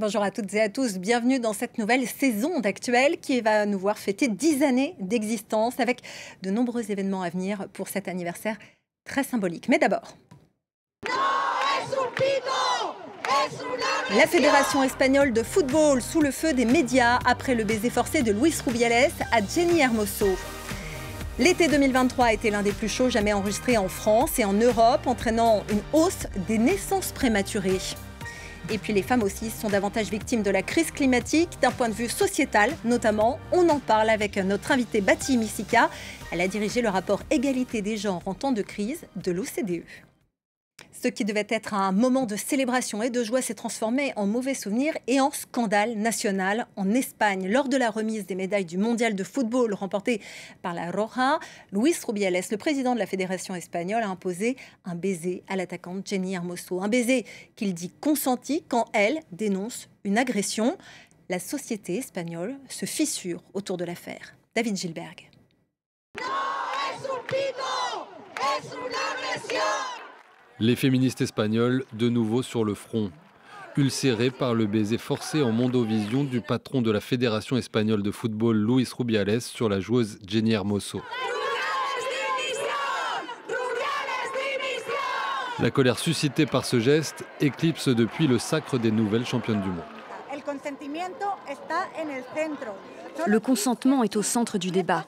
[0.00, 3.80] Bonjour à toutes et à tous, bienvenue dans cette nouvelle saison d'Actuel qui va nous
[3.80, 6.02] voir fêter 10 années d'existence avec
[6.40, 8.56] de nombreux événements à venir pour cet anniversaire
[9.04, 9.68] très symbolique.
[9.68, 10.16] Mais d'abord...
[14.16, 18.30] La Fédération espagnole de football sous le feu des médias après le baiser forcé de
[18.30, 20.28] Luis Rubiales à Jenny Hermoso.
[21.40, 25.08] L'été 2023 a été l'un des plus chauds jamais enregistrés en France et en Europe,
[25.08, 27.80] entraînant une hausse des naissances prématurées.
[28.70, 31.94] Et puis les femmes aussi sont davantage victimes de la crise climatique d'un point de
[31.94, 33.38] vue sociétal notamment.
[33.52, 35.88] On en parle avec notre invitée Bati Missika.
[36.30, 39.84] Elle a dirigé le rapport Égalité des genres en temps de crise de l'OCDE.
[41.00, 44.54] Ce qui devait être un moment de célébration et de joie s'est transformé en mauvais
[44.54, 47.48] souvenir et en scandale national en Espagne.
[47.48, 50.20] Lors de la remise des médailles du mondial de football remportée
[50.60, 51.38] par la Roja,
[51.70, 56.34] Luis Rubiales, le président de la fédération espagnole, a imposé un baiser à l'attaquante Jenny
[56.34, 56.82] Hermoso.
[56.82, 60.76] Un baiser qu'il dit consenti quand elle dénonce une agression.
[61.28, 64.34] La société espagnole se fissure autour de l'affaire.
[64.56, 65.30] David Gilberg.
[70.60, 73.12] Les féministes espagnoles, de nouveau sur le front,
[73.76, 78.56] ulcérées par le baiser forcé en mondovision du patron de la Fédération espagnole de football,
[78.56, 81.00] Luis Rubiales, sur la joueuse Jenny Hermoso.
[85.60, 89.78] La colère suscitée par ce geste éclipse depuis le sacre des nouvelles championnes du monde.
[93.26, 95.04] Le consentement est au centre du débat.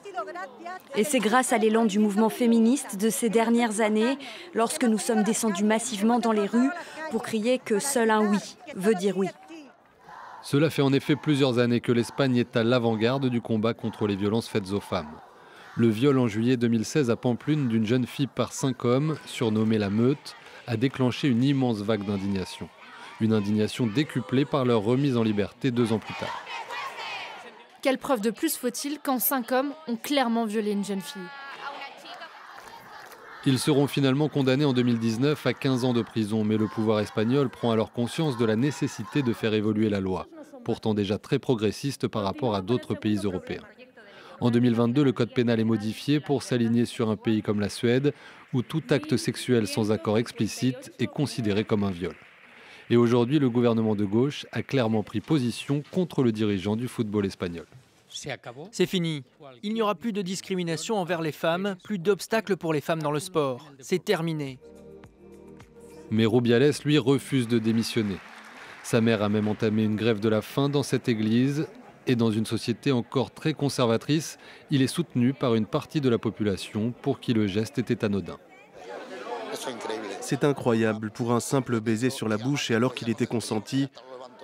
[0.95, 4.17] Et c'est grâce à l'élan du mouvement féministe de ces dernières années,
[4.53, 6.69] lorsque nous sommes descendus massivement dans les rues
[7.11, 9.27] pour crier que seul un oui veut dire oui.
[10.43, 14.15] Cela fait en effet plusieurs années que l'Espagne est à l'avant-garde du combat contre les
[14.15, 15.11] violences faites aux femmes.
[15.77, 19.89] Le viol en juillet 2016 à Pamplune d'une jeune fille par cinq hommes, surnommée la
[19.89, 20.35] meute,
[20.67, 22.67] a déclenché une immense vague d'indignation.
[23.21, 26.43] Une indignation décuplée par leur remise en liberté deux ans plus tard.
[27.81, 31.21] Quelle preuve de plus faut-il quand cinq hommes ont clairement violé une jeune fille
[33.47, 37.49] Ils seront finalement condamnés en 2019 à 15 ans de prison, mais le pouvoir espagnol
[37.49, 40.27] prend alors conscience de la nécessité de faire évoluer la loi,
[40.63, 43.63] pourtant déjà très progressiste par rapport à d'autres pays européens.
[44.41, 48.13] En 2022, le code pénal est modifié pour s'aligner sur un pays comme la Suède,
[48.53, 52.15] où tout acte sexuel sans accord explicite est considéré comme un viol.
[52.91, 57.25] Et aujourd'hui, le gouvernement de gauche a clairement pris position contre le dirigeant du football
[57.25, 57.65] espagnol.
[58.09, 59.23] C'est fini.
[59.63, 63.11] Il n'y aura plus de discrimination envers les femmes, plus d'obstacles pour les femmes dans
[63.11, 63.71] le sport.
[63.79, 64.59] C'est terminé.
[66.09, 68.17] Mais Rubiales, lui, refuse de démissionner.
[68.83, 71.67] Sa mère a même entamé une grève de la faim dans cette église.
[72.07, 74.37] Et dans une société encore très conservatrice,
[74.69, 78.37] il est soutenu par une partie de la population pour qui le geste était anodin.
[80.31, 83.89] C'est incroyable pour un simple baiser sur la bouche et alors qu'il était consenti.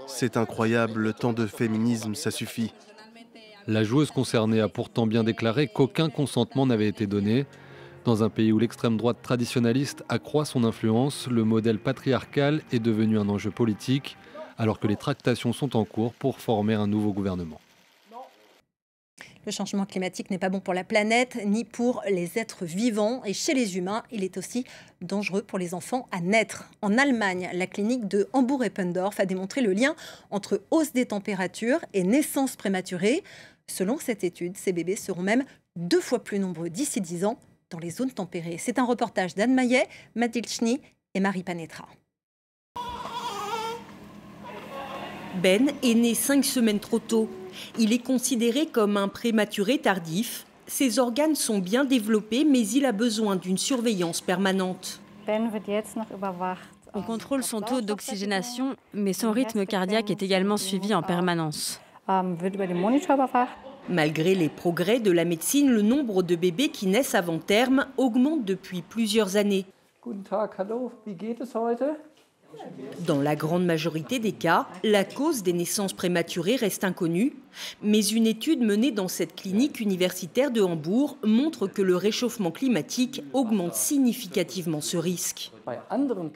[0.06, 2.74] C'est incroyable, tant de féminisme, ça suffit.
[3.68, 7.46] La joueuse concernée a pourtant bien déclaré qu'aucun consentement n'avait été donné.
[8.04, 13.18] Dans un pays où l'extrême droite traditionnaliste accroît son influence, le modèle patriarcal est devenu
[13.18, 14.18] un enjeu politique,
[14.58, 17.62] alors que les tractations sont en cours pour former un nouveau gouvernement.
[19.48, 23.24] Le changement climatique n'est pas bon pour la planète ni pour les êtres vivants.
[23.24, 24.66] Et chez les humains, il est aussi
[25.00, 26.70] dangereux pour les enfants à naître.
[26.82, 29.96] En Allemagne, la clinique de Hambourg-Eppendorf a démontré le lien
[30.32, 33.24] entre hausse des températures et naissance prématurée.
[33.68, 35.46] Selon cette étude, ces bébés seront même
[35.78, 38.58] deux fois plus nombreux d'ici 10 ans dans les zones tempérées.
[38.58, 40.82] C'est un reportage d'Anne Maillet, Mathilde Schny
[41.14, 41.88] et Marie Panetra.
[45.42, 47.30] Ben est né cinq semaines trop tôt.
[47.78, 50.46] Il est considéré comme un prématuré tardif.
[50.66, 55.00] Ses organes sont bien développés, mais il a besoin d'une surveillance permanente.
[56.94, 61.80] On contrôle son taux d'oxygénation, mais son rythme cardiaque est également suivi en permanence.
[63.90, 68.44] Malgré les progrès de la médecine, le nombre de bébés qui naissent avant terme augmente
[68.44, 69.66] depuis plusieurs années.
[73.06, 77.34] Dans la grande majorité des cas, la cause des naissances prématurées reste inconnue,
[77.82, 83.24] mais une étude menée dans cette clinique universitaire de Hambourg montre que le réchauffement climatique
[83.34, 85.52] augmente significativement ce risque.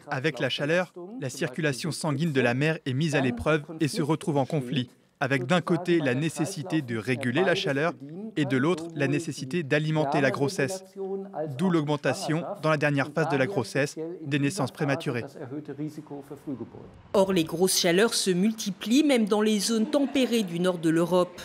[0.08, 4.02] Avec la chaleur, la circulation sanguine de la mer est mise à l'épreuve et se
[4.02, 4.90] retrouve en conflit
[5.22, 7.94] avec d'un côté la nécessité de réguler la chaleur
[8.36, 10.84] et de l'autre la nécessité d'alimenter la grossesse,
[11.58, 13.96] d'où l'augmentation dans la dernière phase de la grossesse
[14.26, 15.26] des naissances prématurées.
[17.14, 21.40] Or, les grosses chaleurs se multiplient même dans les zones tempérées du nord de l'Europe.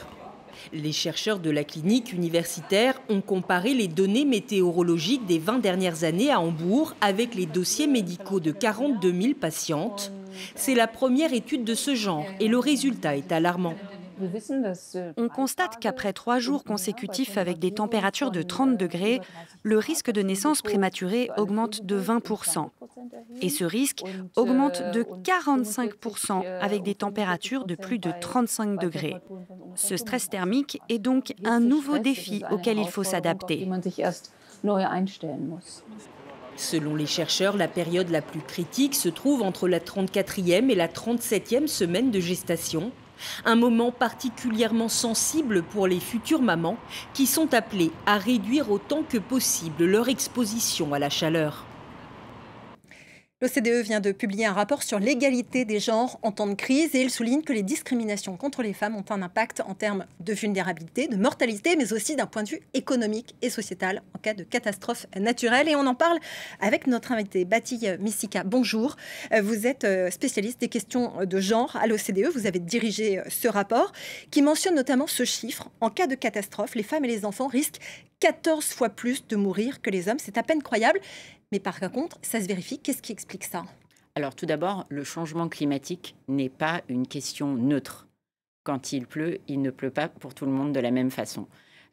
[0.73, 6.31] Les chercheurs de la clinique universitaire ont comparé les données météorologiques des 20 dernières années
[6.31, 10.13] à Hambourg avec les dossiers médicaux de 42 000 patientes.
[10.55, 13.75] C'est la première étude de ce genre et le résultat est alarmant.
[15.17, 19.21] On constate qu'après trois jours consécutifs avec des températures de 30 degrés,
[19.63, 22.71] le risque de naissance prématurée augmente de 20%.
[23.43, 24.03] Et ce risque
[24.37, 29.17] augmente de 45% avec des températures de plus de 35 degrés.
[29.75, 33.69] Ce stress thermique est donc un nouveau défi auquel il faut s'adapter.
[36.57, 40.89] Selon les chercheurs, la période la plus critique se trouve entre la 34e et la
[40.89, 42.93] 37e semaine de gestation,
[43.45, 46.79] un moment particulièrement sensible pour les futures mamans
[47.13, 51.67] qui sont appelées à réduire autant que possible leur exposition à la chaleur.
[53.43, 57.03] L'OCDE vient de publier un rapport sur l'égalité des genres en temps de crise et
[57.03, 61.07] il souligne que les discriminations contre les femmes ont un impact en termes de vulnérabilité,
[61.07, 65.05] de mortalité, mais aussi d'un point de vue économique et sociétal en cas de catastrophe
[65.15, 65.69] naturelle.
[65.69, 66.19] Et on en parle
[66.61, 68.43] avec notre invité, Batille Missika.
[68.43, 68.97] Bonjour.
[69.35, 72.31] Euh, vous êtes euh, spécialiste des questions de genre à l'OCDE.
[72.33, 73.93] Vous avez dirigé euh, ce rapport
[74.31, 75.69] qui mentionne notamment ce chiffre.
[75.83, 77.83] En cas de catastrophe, les femmes et les enfants risquent
[78.21, 80.19] 14 fois plus de mourir que les hommes.
[80.19, 81.01] C'est à peine croyable.
[81.53, 82.79] Mais par contre, ça se vérifie.
[82.79, 83.65] Qu'est-ce qui explique ça?
[84.15, 88.09] Alors tout d'abord, le changement climatique n'est pas une question neutre.
[88.65, 91.47] Quand il pleut, il ne pleut pas pour tout le monde de la même façon.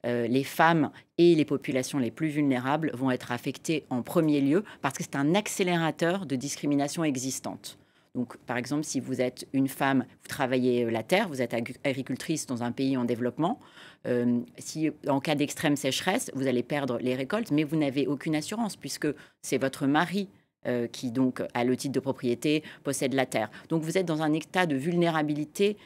[0.05, 4.63] Euh, les femmes et les populations les plus vulnérables vont être affectées en premier lieu
[4.81, 7.77] parce que c'est un accélérateur de discrimination existante.
[8.15, 11.55] Donc, par exemple, si vous êtes une femme, vous travaillez euh, la terre, vous êtes
[11.83, 13.59] agricultrice dans un pays en développement,
[14.05, 18.35] euh, si en cas d'extrême sécheresse, vous allez perdre les récoltes, mais vous n'avez aucune
[18.35, 19.07] assurance puisque
[19.41, 20.29] c'est votre mari
[20.67, 23.49] euh, qui donc a le titre de propriété, possède la terre.
[23.69, 25.77] Donc vous êtes dans un état de vulnérabilité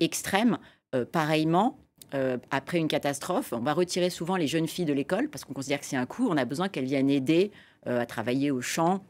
[0.00, 0.56] extrême.
[1.12, 1.78] pareillement,
[2.50, 5.80] après une catastrophe, on va retirer souvent les jeunes filles de l'école parce qu'on considère
[5.80, 6.28] que c'est un coût.
[6.30, 7.50] On a besoin qu'elles viennent aider
[7.84, 9.04] à travailler au champ,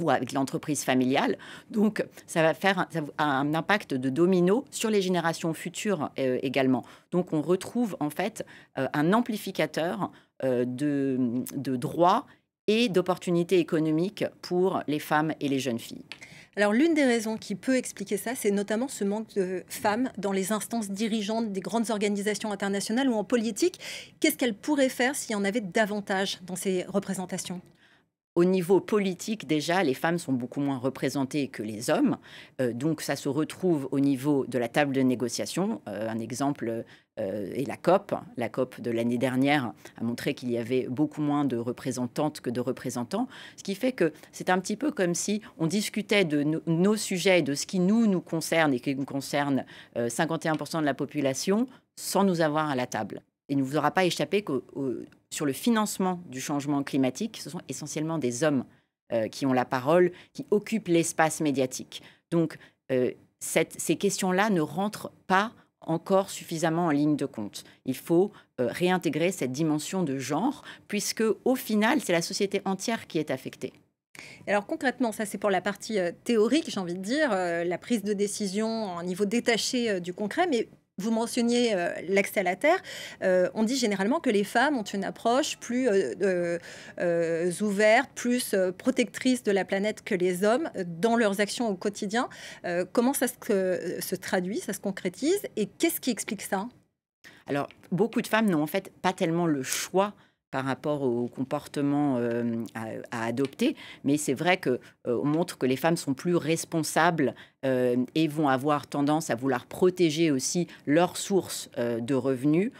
[0.00, 1.38] ou avec l'entreprise familiale.
[1.70, 2.86] Donc, ça va faire
[3.18, 6.84] un, impact de domino sur les générations futures euh, également.
[7.10, 8.44] Donc, on retrouve en fait
[8.78, 10.10] euh, un amplificateur
[10.44, 12.26] euh, de, de droits
[12.66, 16.04] et d'opportunités économiques pour les femmes et les jeunes filles.
[16.58, 20.32] Alors l'une des raisons qui peut expliquer ça, c'est notamment ce manque de femmes dans
[20.32, 23.78] les instances dirigeantes des grandes organisations internationales ou en politique.
[24.20, 27.60] Qu'est-ce qu'elles pourraient faire s'il y en avait davantage dans ces représentations?
[28.36, 32.18] Au niveau politique, déjà, les femmes sont beaucoup moins représentées que les hommes.
[32.60, 35.80] Euh, donc, ça se retrouve au niveau de la table de négociation.
[35.88, 36.84] Euh, un exemple
[37.18, 38.14] euh, est la COP.
[38.36, 42.50] La COP de l'année dernière a montré qu'il y avait beaucoup moins de représentantes que
[42.50, 43.26] de représentants.
[43.56, 47.40] Ce qui fait que c'est un petit peu comme si on discutait de nos sujets,
[47.40, 49.64] de ce qui nous, nous concerne et qui concerne
[49.96, 51.66] 51% de la population,
[51.98, 53.22] sans nous avoir à la table.
[53.48, 54.62] Il ne vous aura pas échappé que
[55.30, 58.64] sur le financement du changement climatique, ce sont essentiellement des hommes
[59.12, 62.02] euh, qui ont la parole, qui occupent l'espace médiatique.
[62.32, 62.58] Donc,
[62.90, 67.62] euh, ces questions-là ne rentrent pas encore suffisamment en ligne de compte.
[67.84, 73.06] Il faut euh, réintégrer cette dimension de genre, puisque au final, c'est la société entière
[73.06, 73.72] qui est affectée.
[74.48, 78.14] Alors concrètement, ça c'est pour la partie théorique, j'ai envie de dire, la prise de
[78.14, 82.78] décision au niveau détaché du concret, mais vous mentionniez euh, l'accès à la terre.
[83.22, 86.58] Euh, on dit généralement que les femmes ont une approche plus euh,
[87.60, 92.28] ouverte, plus protectrice de la planète que les hommes dans leurs actions au quotidien.
[92.92, 96.68] comment ça se, se, traduit, ça se concrétise et qu'est-ce qui explique ça?
[97.46, 100.14] Alors, beaucoup de femmes n'ont en fait pas tellement le choix
[100.56, 102.64] par rapport au comportement euh,
[103.10, 103.76] à, adopter.
[104.04, 107.34] Mais c'est vrai qu'on euh, montre que les femmes sont plus responsables
[107.66, 112.72] euh, et vont avoir tendance à vouloir protéger aussi leurs sources de revenus.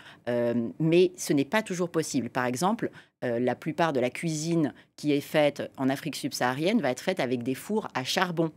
[0.80, 2.30] mais ce n'est pas toujours possible.
[2.30, 2.90] Par exemple,
[3.20, 7.42] la plupart de la cuisine qui est faite en Afrique subsaharienne va être faite avec
[7.42, 8.52] des fours à charbon.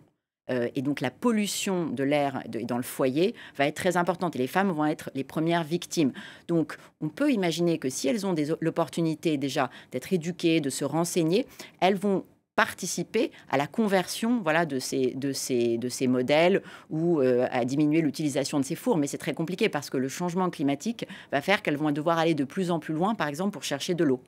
[0.49, 4.39] Euh, et donc la pollution de l'air dans le foyer va être très importante et
[4.39, 6.11] les femmes vont être les premières victimes.
[6.47, 11.45] Donc on peut imaginer que si elles ont l'opportunité déjà d'être éduquées, de se renseigner,
[11.79, 12.25] elles vont
[12.55, 17.63] participer à la conversion voilà, de, ces, de, ces, de ces modèles ou euh, à
[17.63, 18.97] diminuer l'utilisation de ces fours.
[18.97, 22.33] Mais c'est très compliqué parce que le changement climatique va faire qu'elles vont devoir aller
[22.33, 24.21] de plus en plus loin, par exemple, pour chercher de l'eau.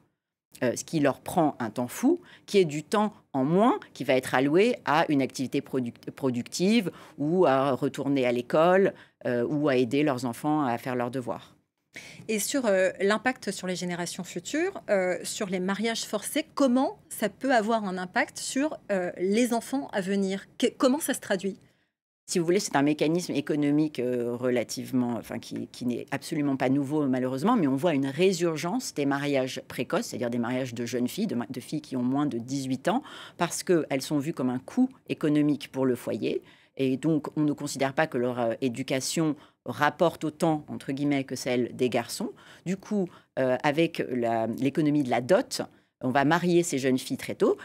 [0.63, 4.03] Euh, ce qui leur prend un temps fou, qui est du temps en moins qui
[4.03, 8.93] va être alloué à une activité productive ou à retourner à l'école
[9.25, 11.55] euh, ou à aider leurs enfants à faire leurs devoirs.
[12.27, 14.81] Et sur euh, l'impact sur les générations futures,
[15.23, 18.77] sur les mariages forcés, comment ça peut avoir un impact sur
[19.17, 20.45] les enfants à venir?
[20.77, 21.57] Comment ça se traduit?
[22.31, 27.05] Si vous voulez, c'est un mécanisme économique euh, relativement, enfin, qui, n'est absolument pas nouveau
[27.05, 31.27] malheureusement, mais on voit une résurgence des mariages précoces, c'est-à-dire des mariages de jeunes filles,
[31.27, 33.03] de, filles qui ont moins de 18 ans,
[33.37, 36.41] parce qu'elles sont vues comme un coût économique pour le foyer.
[36.77, 39.35] Et donc, on ne considère pas que leur euh, éducation
[39.65, 42.31] rapporte autant, entre guillemets, que celle des garçons.
[42.65, 43.09] Du coup,
[43.39, 44.01] euh, avec
[44.57, 45.63] l'économie de la dot,
[45.99, 47.57] on va marier ces jeunes filles très tôt.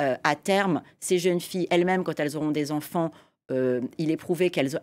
[0.00, 3.12] À terme, ces jeunes filles elles-mêmes, quand elles auront des enfants,
[3.50, 4.80] il est prouvé qu'elles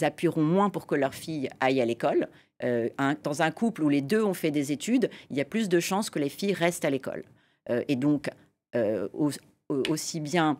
[0.00, 2.28] appuieront moins pour que leur fille aille à l'école.
[2.62, 5.80] dans un couple où les deux ont fait des études, il y a plus de
[5.80, 7.24] chances que les filles restent à l'école.
[7.88, 8.30] et donc,
[9.68, 10.58] aussi bien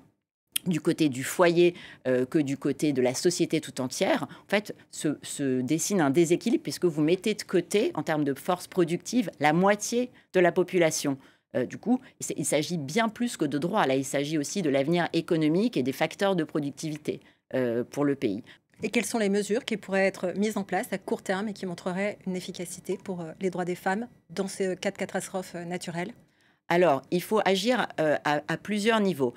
[0.66, 1.74] du côté du foyer
[2.06, 6.62] euh, que du côté de la société tout entière, en fait, se, dessine un déséquilibre
[6.62, 11.18] puisque vous mettez de côté, en termes de force productive, la moitié de la population.
[11.56, 12.00] Euh, du coup,
[12.36, 13.86] il s'agit bien plus que de droits.
[13.86, 17.20] Là, il s'agit aussi de l'avenir économique et des facteurs de productivité
[17.54, 18.42] euh, pour le pays.
[18.82, 21.52] Et quelles sont les mesures qui pourraient être mises en place à court terme et
[21.52, 26.12] qui montreraient une efficacité pour les droits des femmes dans ces cas de catastrophes naturelles?
[26.68, 29.34] Alors, il faut agir à, plusieurs niveaux.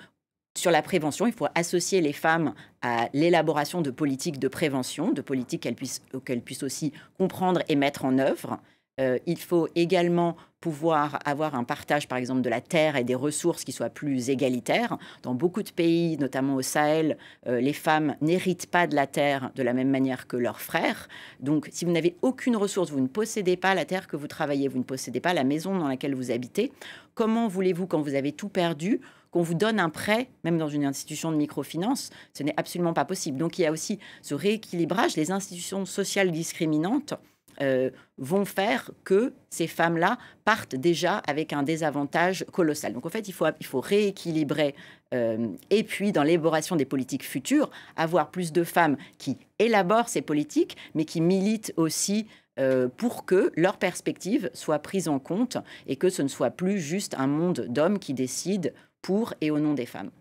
[0.56, 5.22] Sur la prévention, il faut associer les femmes à l'élaboration de politiques de prévention, de
[5.22, 6.04] politiques qu'elles puissent,
[6.46, 8.62] puissent aussi comprendre et mettre en œuvre.
[9.00, 13.16] Euh, il faut également pouvoir avoir un partage, par exemple, de la terre et des
[13.16, 14.98] ressources qui soit plus égalitaire.
[15.22, 19.52] Dans beaucoup de pays, notamment au Sahel, euh, les femmes n'héritent pas de la terre
[19.56, 21.10] de la même manière que leurs frères.
[21.42, 24.70] Donc, si vous n'avez aucune ressource, vous ne possédez pas la terre que vous travaillez,
[24.70, 26.72] vous ne possédez pas la maison dans laquelle vous habitez,
[27.14, 30.86] comment voulez-vous, quand vous avez tout perdu, qu'on vous donne un prêt, même dans une
[30.86, 33.38] institution de microfinance, ce n'est absolument pas possible.
[33.38, 35.18] Donc il y a aussi ce rééquilibrage.
[35.18, 37.16] Les institutions sociales discriminantes
[37.62, 42.94] euh, vont faire que ces femmes-là partent déjà avec un désavantage colossal.
[42.94, 44.76] Donc en fait, il faut, il faut rééquilibrer
[45.14, 50.22] euh, et puis dans l'élaboration des politiques futures, avoir plus de femmes qui élaborent ces
[50.22, 52.28] politiques, mais qui militent aussi
[52.60, 55.58] euh, pour que leurs perspectives soient prises en compte
[55.88, 58.70] et que ce ne soit plus juste un monde d'hommes qui décident
[59.02, 60.12] pour et au nom des femmes.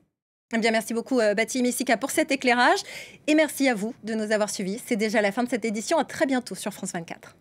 [0.54, 2.80] Eh bien, merci beaucoup, euh, Bati Messika, pour cet éclairage.
[3.26, 4.80] Et merci à vous de nous avoir suivis.
[4.84, 5.98] C'est déjà la fin de cette édition.
[5.98, 7.36] À très bientôt sur France 24.